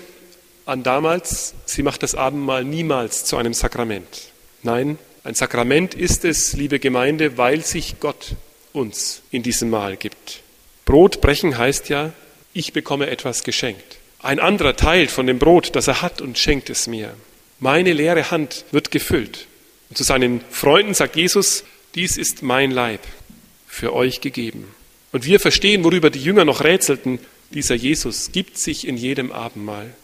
an 0.66 0.82
damals, 0.82 1.54
sie 1.64 1.82
macht 1.82 2.02
das 2.02 2.14
Abendmahl 2.14 2.64
niemals 2.64 3.24
zu 3.24 3.36
einem 3.36 3.54
Sakrament. 3.54 4.30
Nein, 4.62 4.98
ein 5.22 5.34
Sakrament 5.34 5.94
ist 5.94 6.24
es, 6.24 6.54
liebe 6.54 6.78
Gemeinde, 6.78 7.38
weil 7.38 7.64
sich 7.64 8.00
Gott 8.00 8.34
uns 8.72 9.22
in 9.30 9.42
diesem 9.42 9.70
Mahl 9.70 9.96
gibt. 9.96 10.42
Brot 10.84 11.20
brechen 11.20 11.56
heißt 11.56 11.88
ja, 11.88 12.12
ich 12.52 12.72
bekomme 12.72 13.08
etwas 13.08 13.42
geschenkt. 13.42 13.98
Ein 14.20 14.40
anderer 14.40 14.76
teilt 14.76 15.10
von 15.10 15.26
dem 15.26 15.38
Brot, 15.38 15.76
das 15.76 15.88
er 15.88 16.02
hat, 16.02 16.20
und 16.20 16.38
schenkt 16.38 16.70
es 16.70 16.86
mir. 16.86 17.14
Meine 17.58 17.92
leere 17.92 18.30
Hand 18.30 18.64
wird 18.70 18.90
gefüllt. 18.90 19.46
Und 19.88 19.96
zu 19.96 20.04
seinen 20.04 20.40
Freunden 20.50 20.94
sagt 20.94 21.16
Jesus, 21.16 21.64
dies 21.94 22.16
ist 22.16 22.42
mein 22.42 22.70
Leib 22.70 23.00
für 23.66 23.92
euch 23.92 24.20
gegeben. 24.20 24.74
Und 25.14 25.26
wir 25.26 25.38
verstehen, 25.38 25.84
worüber 25.84 26.10
die 26.10 26.20
Jünger 26.20 26.44
noch 26.44 26.64
rätselten, 26.64 27.20
dieser 27.52 27.76
Jesus 27.76 28.32
gibt 28.32 28.58
sich 28.58 28.84
in 28.84 28.96
jedem 28.96 29.30
Abendmahl 29.30 29.94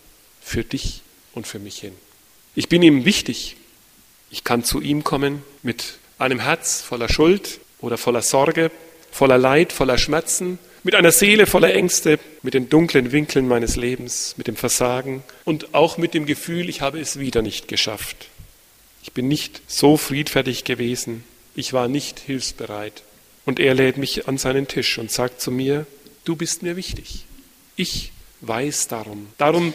für 0.40 0.62
dich 0.62 1.02
und 1.33 1.49
für 1.49 1.59
mich 1.59 1.79
hin. 1.79 1.95
Ich 2.55 2.69
bin 2.69 2.81
ihm 2.81 3.05
wichtig. 3.05 3.57
Ich 4.31 4.45
kann 4.45 4.62
zu 4.62 4.81
ihm 4.81 5.02
kommen 5.02 5.43
mit 5.64 5.95
einem 6.21 6.38
Herz 6.38 6.81
voller 6.81 7.09
Schuld 7.09 7.59
oder 7.81 7.99
voller 7.99 8.23
Sorge, 8.23 8.71
voller 9.11 9.37
Leid, 9.37 9.73
voller 9.73 9.99
Schmerzen, 9.99 10.61
mit 10.85 10.95
einer 10.95 11.11
Seele 11.11 11.47
voller 11.47 11.75
Ängste, 11.75 12.21
mit 12.43 12.55
den 12.55 12.69
dunklen 12.69 13.11
Winkeln 13.11 13.49
meines 13.49 13.75
Lebens, 13.75 14.37
mit 14.37 14.47
dem 14.47 14.55
Versagen 14.55 15.25
und 15.45 15.75
auch 15.75 15.99
mit 15.99 16.14
dem 16.14 16.25
Gefühl, 16.25 16.69
ich 16.69 16.83
habe 16.83 17.00
es 17.00 17.19
wieder 17.19 17.43
nicht 17.43 17.67
geschafft. 17.67 18.29
Ich 19.02 19.11
bin 19.11 19.26
nicht 19.26 19.61
so 19.67 19.97
friedfertig 19.97 20.62
gewesen, 20.62 21.25
ich 21.57 21.73
war 21.73 21.88
nicht 21.88 22.21
hilfsbereit. 22.21 23.02
Und 23.44 23.59
er 23.59 23.75
lädt 23.75 23.97
mich 23.97 24.28
an 24.28 24.38
seinen 24.38 24.68
Tisch 24.68 24.99
und 24.99 25.11
sagt 25.11 25.40
zu 25.40 25.50
mir, 25.50 25.87
du 26.25 26.37
bist 26.37 26.62
mir 26.62 26.76
wichtig. 26.76 27.25
Ich 27.76 28.12
weiß 28.42 28.88
darum. 28.88 29.28
Darum 29.38 29.73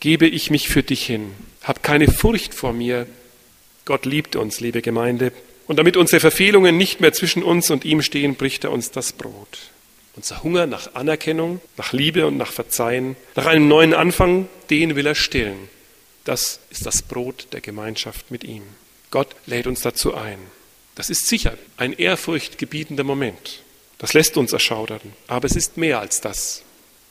gebe 0.00 0.26
ich 0.26 0.50
mich 0.50 0.68
für 0.68 0.82
dich 0.82 1.04
hin. 1.04 1.32
Hab 1.62 1.82
keine 1.82 2.08
Furcht 2.08 2.54
vor 2.54 2.72
mir. 2.72 3.06
Gott 3.84 4.06
liebt 4.06 4.36
uns, 4.36 4.60
liebe 4.60 4.82
Gemeinde. 4.82 5.32
Und 5.66 5.78
damit 5.78 5.96
unsere 5.96 6.20
Verfehlungen 6.20 6.76
nicht 6.76 7.00
mehr 7.00 7.12
zwischen 7.12 7.42
uns 7.42 7.70
und 7.70 7.84
ihm 7.84 8.02
stehen, 8.02 8.36
bricht 8.36 8.64
er 8.64 8.72
uns 8.72 8.90
das 8.90 9.12
Brot. 9.12 9.58
Unser 10.16 10.42
Hunger 10.42 10.66
nach 10.66 10.94
Anerkennung, 10.94 11.60
nach 11.76 11.92
Liebe 11.92 12.26
und 12.26 12.36
nach 12.36 12.50
Verzeihen, 12.50 13.16
nach 13.36 13.46
einem 13.46 13.68
neuen 13.68 13.94
Anfang, 13.94 14.48
den 14.70 14.96
will 14.96 15.06
er 15.06 15.14
stillen. 15.14 15.68
Das 16.24 16.60
ist 16.70 16.86
das 16.86 17.02
Brot 17.02 17.48
der 17.52 17.60
Gemeinschaft 17.60 18.30
mit 18.30 18.44
ihm. 18.44 18.62
Gott 19.10 19.28
lädt 19.46 19.66
uns 19.66 19.80
dazu 19.80 20.14
ein. 20.14 20.38
Das 20.98 21.10
ist 21.10 21.28
sicher 21.28 21.54
ein 21.76 21.92
ehrfurchtgebietender 21.92 23.04
Moment. 23.04 23.62
Das 23.98 24.14
lässt 24.14 24.36
uns 24.36 24.52
erschaudern. 24.52 25.00
Aber 25.28 25.46
es 25.46 25.54
ist 25.54 25.76
mehr 25.76 26.00
als 26.00 26.20
das. 26.20 26.64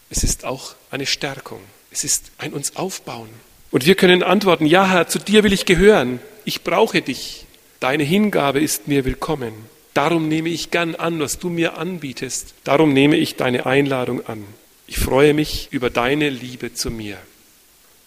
Es 0.09 0.25
ist 0.25 0.43
auch 0.43 0.75
eine 0.91 1.05
Stärkung. 1.05 1.61
Es 1.89 2.03
ist 2.03 2.31
ein 2.37 2.51
uns 2.51 2.75
aufbauen. 2.75 3.29
Und 3.71 3.85
wir 3.85 3.95
können 3.95 4.23
antworten, 4.23 4.65
ja 4.65 4.89
Herr, 4.89 5.07
zu 5.07 5.19
dir 5.19 5.45
will 5.45 5.53
ich 5.53 5.63
gehören. 5.63 6.19
Ich 6.43 6.65
brauche 6.65 7.01
dich. 7.01 7.45
Deine 7.79 8.03
Hingabe 8.03 8.59
ist 8.59 8.89
mir 8.89 9.05
willkommen. 9.05 9.53
Darum 9.93 10.27
nehme 10.27 10.49
ich 10.49 10.69
gern 10.69 10.95
an, 10.95 11.21
was 11.21 11.39
du 11.39 11.47
mir 11.47 11.77
anbietest. 11.77 12.55
Darum 12.65 12.91
nehme 12.91 13.15
ich 13.15 13.37
deine 13.37 13.65
Einladung 13.65 14.25
an. 14.27 14.43
Ich 14.87 14.99
freue 14.99 15.33
mich 15.33 15.69
über 15.71 15.89
deine 15.89 16.29
Liebe 16.29 16.73
zu 16.73 16.91
mir. 16.91 17.17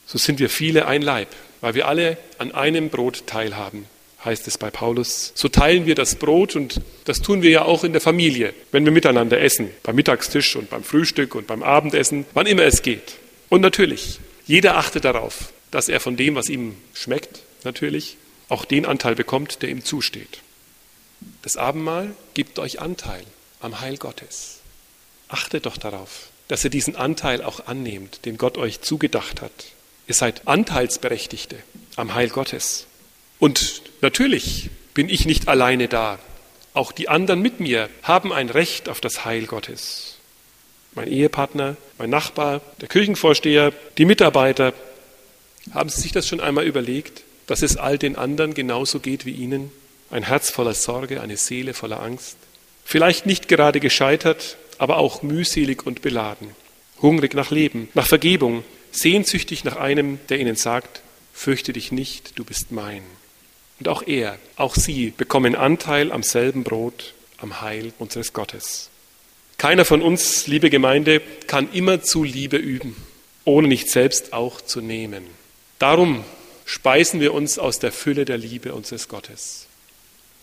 So 0.05 0.19
sind 0.19 0.41
wir 0.41 0.51
viele 0.51 0.85
ein 0.87 1.01
Leib, 1.01 1.29
weil 1.63 1.73
wir 1.73 1.89
alle 1.89 2.19
an 2.37 2.53
einem 2.53 2.91
Brot 2.91 3.27
teilhaben, 3.27 3.87
heißt 4.25 4.47
es 4.49 4.59
bei 4.59 4.71
Paulus. 4.71 5.33
So 5.35 5.49
teilen 5.49 5.87
wir 5.87 5.95
das 5.95 6.15
Brot 6.15 6.57
und 6.57 6.81
das 7.05 7.21
tun 7.21 7.43
wir 7.43 7.51
ja 7.51 7.63
auch 7.63 7.85
in 7.85 7.93
der 7.93 8.01
Familie, 8.01 8.53
wenn 8.71 8.85
wir 8.85 8.93
miteinander 8.93 9.41
essen, 9.41 9.71
beim 9.83 9.97
Mittagstisch 9.97 10.57
und 10.57 10.71
beim 10.71 10.85
Frühstück 10.85 11.35
und 11.35 11.47
beim 11.47 11.63
Abendessen, 11.63 12.27
wann 12.35 12.47
immer 12.47 12.65
es 12.65 12.83
geht. 12.83 13.17
Und 13.49 13.61
natürlich, 13.63 14.21
jeder 14.47 14.77
achtet 14.77 15.05
darauf, 15.05 15.53
dass 15.71 15.89
er 15.89 16.01
von 16.01 16.17
dem, 16.17 16.35
was 16.35 16.49
ihm 16.49 16.77
schmeckt, 16.93 17.43
natürlich, 17.65 18.17
auch 18.49 18.65
den 18.65 18.85
Anteil 18.85 19.15
bekommt, 19.15 19.63
der 19.63 19.71
ihm 19.71 19.85
zusteht. 19.85 20.41
Das 21.43 21.57
Abendmahl 21.57 22.15
gibt 22.35 22.59
euch 22.59 22.81
Anteil 22.81 23.23
am 23.61 23.81
Heil 23.81 23.97
Gottes. 23.97 24.61
Achtet 25.29 25.67
doch 25.67 25.77
darauf, 25.77 26.29
dass 26.49 26.65
ihr 26.65 26.71
diesen 26.71 26.97
Anteil 26.97 27.43
auch 27.43 27.67
annehmt, 27.67 28.25
den 28.25 28.37
Gott 28.37 28.59
euch 28.59 28.81
zugedacht 28.81 29.41
hat. 29.41 29.53
Ihr 30.09 30.15
seid 30.15 30.49
Anteilsberechtigte 30.49 31.57
am 31.97 32.15
Heil 32.15 32.29
Gottes. 32.29 32.87
Und 33.41 33.83
natürlich 34.01 34.71
bin 34.95 35.09
ich 35.09 35.27
nicht 35.27 35.49
alleine 35.49 35.89
da. 35.89 36.21
Auch 36.73 36.93
die 36.93 37.09
anderen 37.09 37.43
mit 37.43 37.59
mir 37.59 37.89
haben 38.05 38.33
ein 38.33 38.49
Recht 38.49 38.89
auf 38.89 39.01
das 39.01 39.25
Heil 39.25 39.47
Gottes 39.47 40.21
mein 40.95 41.09
Ehepartner, 41.09 41.77
mein 41.99 42.11
Nachbar, 42.11 42.61
der 42.81 42.89
Kirchenvorsteher, 42.89 43.73
die 43.99 44.05
Mitarbeiter. 44.05 44.73
Haben 45.73 45.89
Sie 45.89 46.01
sich 46.01 46.13
das 46.13 46.27
schon 46.27 46.41
einmal 46.41 46.67
überlegt, 46.67 47.23
dass 47.47 47.63
es 47.63 47.77
all 47.77 47.99
den 47.99 48.17
anderen 48.17 48.55
genauso 48.55 49.01
geht 49.01 49.27
wie 49.27 49.33
Ihnen? 49.33 49.71
Ein 50.11 50.25
Herz 50.25 50.51
voller 50.51 50.75
Sorge, 50.75 51.21
eine 51.21 51.37
Seele 51.37 51.75
voller 51.75 52.03
Angst. 52.03 52.37
Vielleicht 52.85 53.27
nicht 53.27 53.47
gerade 53.47 53.79
gescheitert, 53.79 54.57
aber 54.79 54.97
auch 54.97 55.23
mühselig 55.23 55.87
und 55.87 56.03
beladen. 56.03 56.51
Hungrig 57.01 57.35
nach 57.35 57.51
Leben, 57.51 57.89
nach 57.95 58.07
Vergebung, 58.07 58.65
sehnsüchtig 58.91 59.65
nach 59.65 59.77
einem, 59.77 60.19
der 60.29 60.41
Ihnen 60.41 60.57
sagt, 60.57 61.03
fürchte 61.33 61.73
dich 61.73 61.93
nicht, 61.93 62.39
du 62.39 62.45
bist 62.45 62.73
mein. 62.73 63.03
Und 63.81 63.89
auch 63.89 64.03
er, 64.07 64.39
auch 64.57 64.75
Sie 64.77 65.11
bekommen 65.17 65.57
Anteil 65.57 66.13
am 66.13 66.23
selben 66.23 66.65
Brot, 66.65 67.15
am 67.39 67.63
Heil 67.63 67.93
unseres 67.99 68.35
Gottes. 68.35 68.91
Keiner 69.57 69.87
von 69.87 70.03
uns, 70.03 70.47
liebe 70.47 70.69
Gemeinde, 70.69 71.23
kann 71.47 71.73
immer 71.73 72.03
zu 72.03 72.23
Liebe 72.23 72.59
üben, 72.59 72.95
ohne 73.45 73.69
nicht 73.69 73.91
selbst 73.91 74.35
auch 74.35 74.61
zu 74.61 74.83
nehmen. 74.83 75.25
Darum 75.79 76.25
speisen 76.67 77.21
wir 77.21 77.33
uns 77.33 77.59
aus 77.59 77.79
der 77.79 77.91
Fülle 77.91 78.27
der 78.27 78.37
Liebe 78.37 78.75
unseres 78.75 79.09
Gottes. 79.09 79.67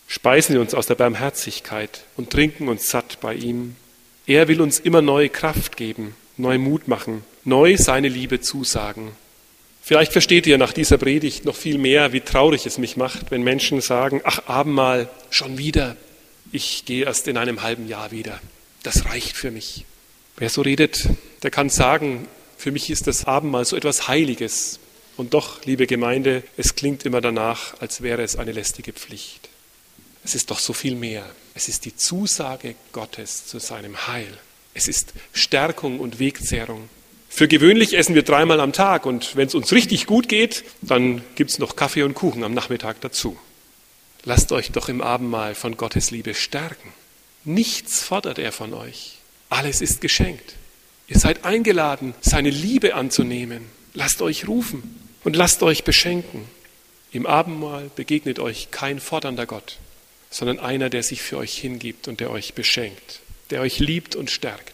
Speisen 0.07 0.55
wir 0.55 0.61
uns 0.61 0.73
aus 0.73 0.87
der 0.87 0.95
Barmherzigkeit 0.95 2.05
und 2.15 2.31
trinken 2.31 2.67
uns 2.67 2.89
satt 2.89 3.19
bei 3.21 3.35
ihm. 3.35 3.75
Er 4.25 4.47
will 4.47 4.61
uns 4.61 4.79
immer 4.79 5.03
neue 5.03 5.29
Kraft 5.29 5.77
geben, 5.77 6.15
neu 6.37 6.57
Mut 6.57 6.87
machen, 6.87 7.23
neu 7.43 7.77
seine 7.77 8.07
Liebe 8.07 8.41
zusagen. 8.41 9.11
Vielleicht 9.87 10.11
versteht 10.11 10.45
ihr 10.47 10.57
nach 10.57 10.73
dieser 10.73 10.97
Predigt 10.97 11.45
noch 11.45 11.55
viel 11.55 11.77
mehr, 11.77 12.11
wie 12.11 12.19
traurig 12.19 12.65
es 12.65 12.77
mich 12.77 12.97
macht, 12.97 13.31
wenn 13.31 13.41
Menschen 13.41 13.79
sagen, 13.79 14.19
ach 14.25 14.45
Abendmahl, 14.45 15.09
schon 15.29 15.57
wieder, 15.57 15.95
ich 16.51 16.83
gehe 16.83 17.05
erst 17.05 17.25
in 17.29 17.37
einem 17.37 17.61
halben 17.61 17.87
Jahr 17.87 18.11
wieder. 18.11 18.41
Das 18.83 19.05
reicht 19.05 19.37
für 19.37 19.49
mich. 19.49 19.85
Wer 20.35 20.49
so 20.49 20.61
redet, 20.61 21.07
der 21.41 21.51
kann 21.51 21.69
sagen, 21.69 22.27
für 22.57 22.71
mich 22.71 22.89
ist 22.89 23.07
das 23.07 23.23
Abendmahl 23.23 23.63
so 23.63 23.77
etwas 23.77 24.09
Heiliges. 24.09 24.79
Und 25.15 25.33
doch, 25.33 25.63
liebe 25.63 25.87
Gemeinde, 25.87 26.43
es 26.57 26.75
klingt 26.75 27.05
immer 27.05 27.21
danach, 27.21 27.79
als 27.79 28.01
wäre 28.01 28.23
es 28.23 28.35
eine 28.35 28.51
lästige 28.51 28.91
Pflicht. 28.91 29.47
Es 30.21 30.35
ist 30.35 30.51
doch 30.51 30.59
so 30.59 30.73
viel 30.73 30.95
mehr. 30.95 31.25
Es 31.53 31.69
ist 31.69 31.85
die 31.85 31.95
Zusage 31.95 32.75
Gottes 32.91 33.47
zu 33.47 33.59
seinem 33.59 34.05
Heil. 34.05 34.37
Es 34.73 34.89
ist 34.89 35.13
Stärkung 35.31 36.01
und 36.01 36.19
Wegzehrung. 36.19 36.89
Für 37.37 37.47
gewöhnlich 37.47 37.95
essen 37.95 38.15
wir 38.15 38.23
dreimal 38.23 38.59
am 38.59 38.73
Tag 38.73 39.05
und 39.05 39.35
wenn 39.35 39.47
es 39.47 39.53
uns 39.53 39.71
richtig 39.71 40.07
gut 40.07 40.27
geht, 40.27 40.63
dann 40.81 41.21
gibt 41.35 41.51
es 41.51 41.59
noch 41.59 41.75
Kaffee 41.75 42.01
und 42.01 42.15
Kuchen 42.15 42.43
am 42.43 42.55
Nachmittag 42.55 42.99
dazu. 43.01 43.37
Lasst 44.23 44.51
euch 44.51 44.71
doch 44.71 44.89
im 44.89 45.01
Abendmahl 45.01 45.53
von 45.53 45.77
Gottes 45.77 46.09
Liebe 46.09 46.33
stärken. 46.33 46.91
Nichts 47.43 48.01
fordert 48.01 48.39
er 48.39 48.51
von 48.51 48.73
euch. 48.73 49.19
Alles 49.49 49.81
ist 49.81 50.01
geschenkt. 50.01 50.55
Ihr 51.07 51.19
seid 51.19 51.45
eingeladen, 51.45 52.15
seine 52.21 52.49
Liebe 52.49 52.95
anzunehmen. 52.95 53.65
Lasst 53.93 54.23
euch 54.23 54.47
rufen 54.47 54.99
und 55.23 55.35
lasst 55.35 55.61
euch 55.61 55.83
beschenken. 55.83 56.45
Im 57.11 57.27
Abendmahl 57.27 57.91
begegnet 57.95 58.39
euch 58.39 58.71
kein 58.71 58.99
fordernder 58.99 59.45
Gott, 59.45 59.77
sondern 60.31 60.57
einer, 60.57 60.89
der 60.89 61.03
sich 61.03 61.21
für 61.21 61.37
euch 61.37 61.55
hingibt 61.55 62.07
und 62.07 62.19
der 62.19 62.31
euch 62.31 62.55
beschenkt, 62.55 63.19
der 63.51 63.61
euch 63.61 63.77
liebt 63.77 64.15
und 64.15 64.31
stärkt. 64.31 64.73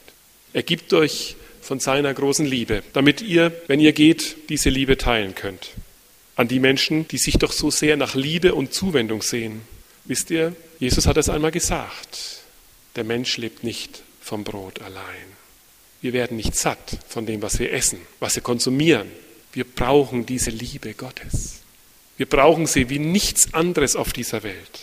Er 0.54 0.64
gibt 0.64 0.94
euch 0.94 1.36
von 1.64 1.80
seiner 1.80 2.14
großen 2.14 2.46
Liebe, 2.46 2.84
damit 2.94 3.22
ihr, 3.22 3.52
wenn 3.68 3.80
ihr 3.80 3.94
geht, 3.94 4.50
diese 4.50 4.70
Liebe 4.70 4.98
teilen 4.98 5.34
könnt. 5.34 5.70
An 6.36 6.48
die 6.48 6.60
Menschen, 6.60 7.08
die 7.08 7.18
sich 7.18 7.38
doch 7.38 7.52
so 7.52 7.72
sehr 7.72 7.98
nach 7.98 8.16
Liebe 8.16 8.54
und 8.54 8.74
Zuwendung 8.74 9.22
sehen. 9.22 9.62
Wisst 10.06 10.30
ihr, 10.32 10.56
Jesus 10.80 11.08
hat 11.08 11.18
es 11.18 11.30
einmal 11.30 11.52
gesagt, 11.52 12.42
der 12.96 13.04
Mensch 13.04 13.38
lebt 13.38 13.64
nicht 13.64 14.04
vom 14.22 14.44
Brot 14.44 14.82
allein. 14.82 15.04
Wir 16.02 16.12
werden 16.14 16.36
nicht 16.36 16.56
satt 16.56 17.00
von 17.08 17.26
dem, 17.26 17.42
was 17.42 17.60
wir 17.60 17.72
essen, 17.72 18.00
was 18.20 18.36
wir 18.36 18.44
konsumieren. 18.44 19.10
Wir 19.54 19.64
brauchen 19.64 20.26
diese 20.26 20.50
Liebe 20.50 20.94
Gottes. 20.94 21.62
Wir 22.18 22.26
brauchen 22.26 22.68
sie 22.68 22.90
wie 22.90 23.00
nichts 23.00 23.54
anderes 23.54 23.96
auf 23.96 24.12
dieser 24.12 24.44
Welt. 24.44 24.82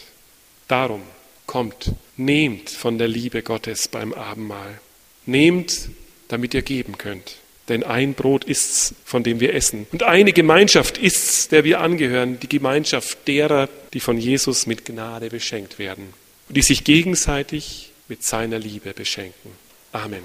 Darum 0.67 1.03
kommt, 1.47 1.93
nehmt 2.17 2.71
von 2.71 2.97
der 2.97 3.09
Liebe 3.09 3.43
Gottes 3.43 3.89
beim 3.89 4.15
Abendmahl. 4.15 4.81
Nehmt 5.27 5.91
damit 6.31 6.55
ihr 6.55 6.63
geben 6.63 6.97
könnt. 6.99 7.37
Denn 7.69 7.85
ein 7.85 8.15
Brot 8.15 8.45
ist's, 8.45 8.95
von 9.05 9.23
dem 9.23 9.39
wir 9.39 9.55
essen. 9.55 9.87
Und 9.93 10.03
eine 10.03 10.33
Gemeinschaft 10.33 10.99
ist's, 10.99 11.49
der 11.49 11.63
wir 11.65 11.81
angehören, 11.81 12.41
die 12.41 12.49
Gemeinschaft 12.49 13.29
derer, 13.29 13.69
die 13.93 14.01
von 14.01 14.19
Jesus 14.19 14.67
mit 14.67 14.85
Gnade 14.85 15.29
beschenkt 15.29 15.79
werden 15.79 16.13
und 16.49 16.57
die 16.57 16.63
sich 16.63 16.83
gegenseitig 16.83 17.93
mit 18.09 18.25
seiner 18.25 18.59
Liebe 18.59 18.93
beschenken. 18.93 19.53
Amen. 19.93 20.23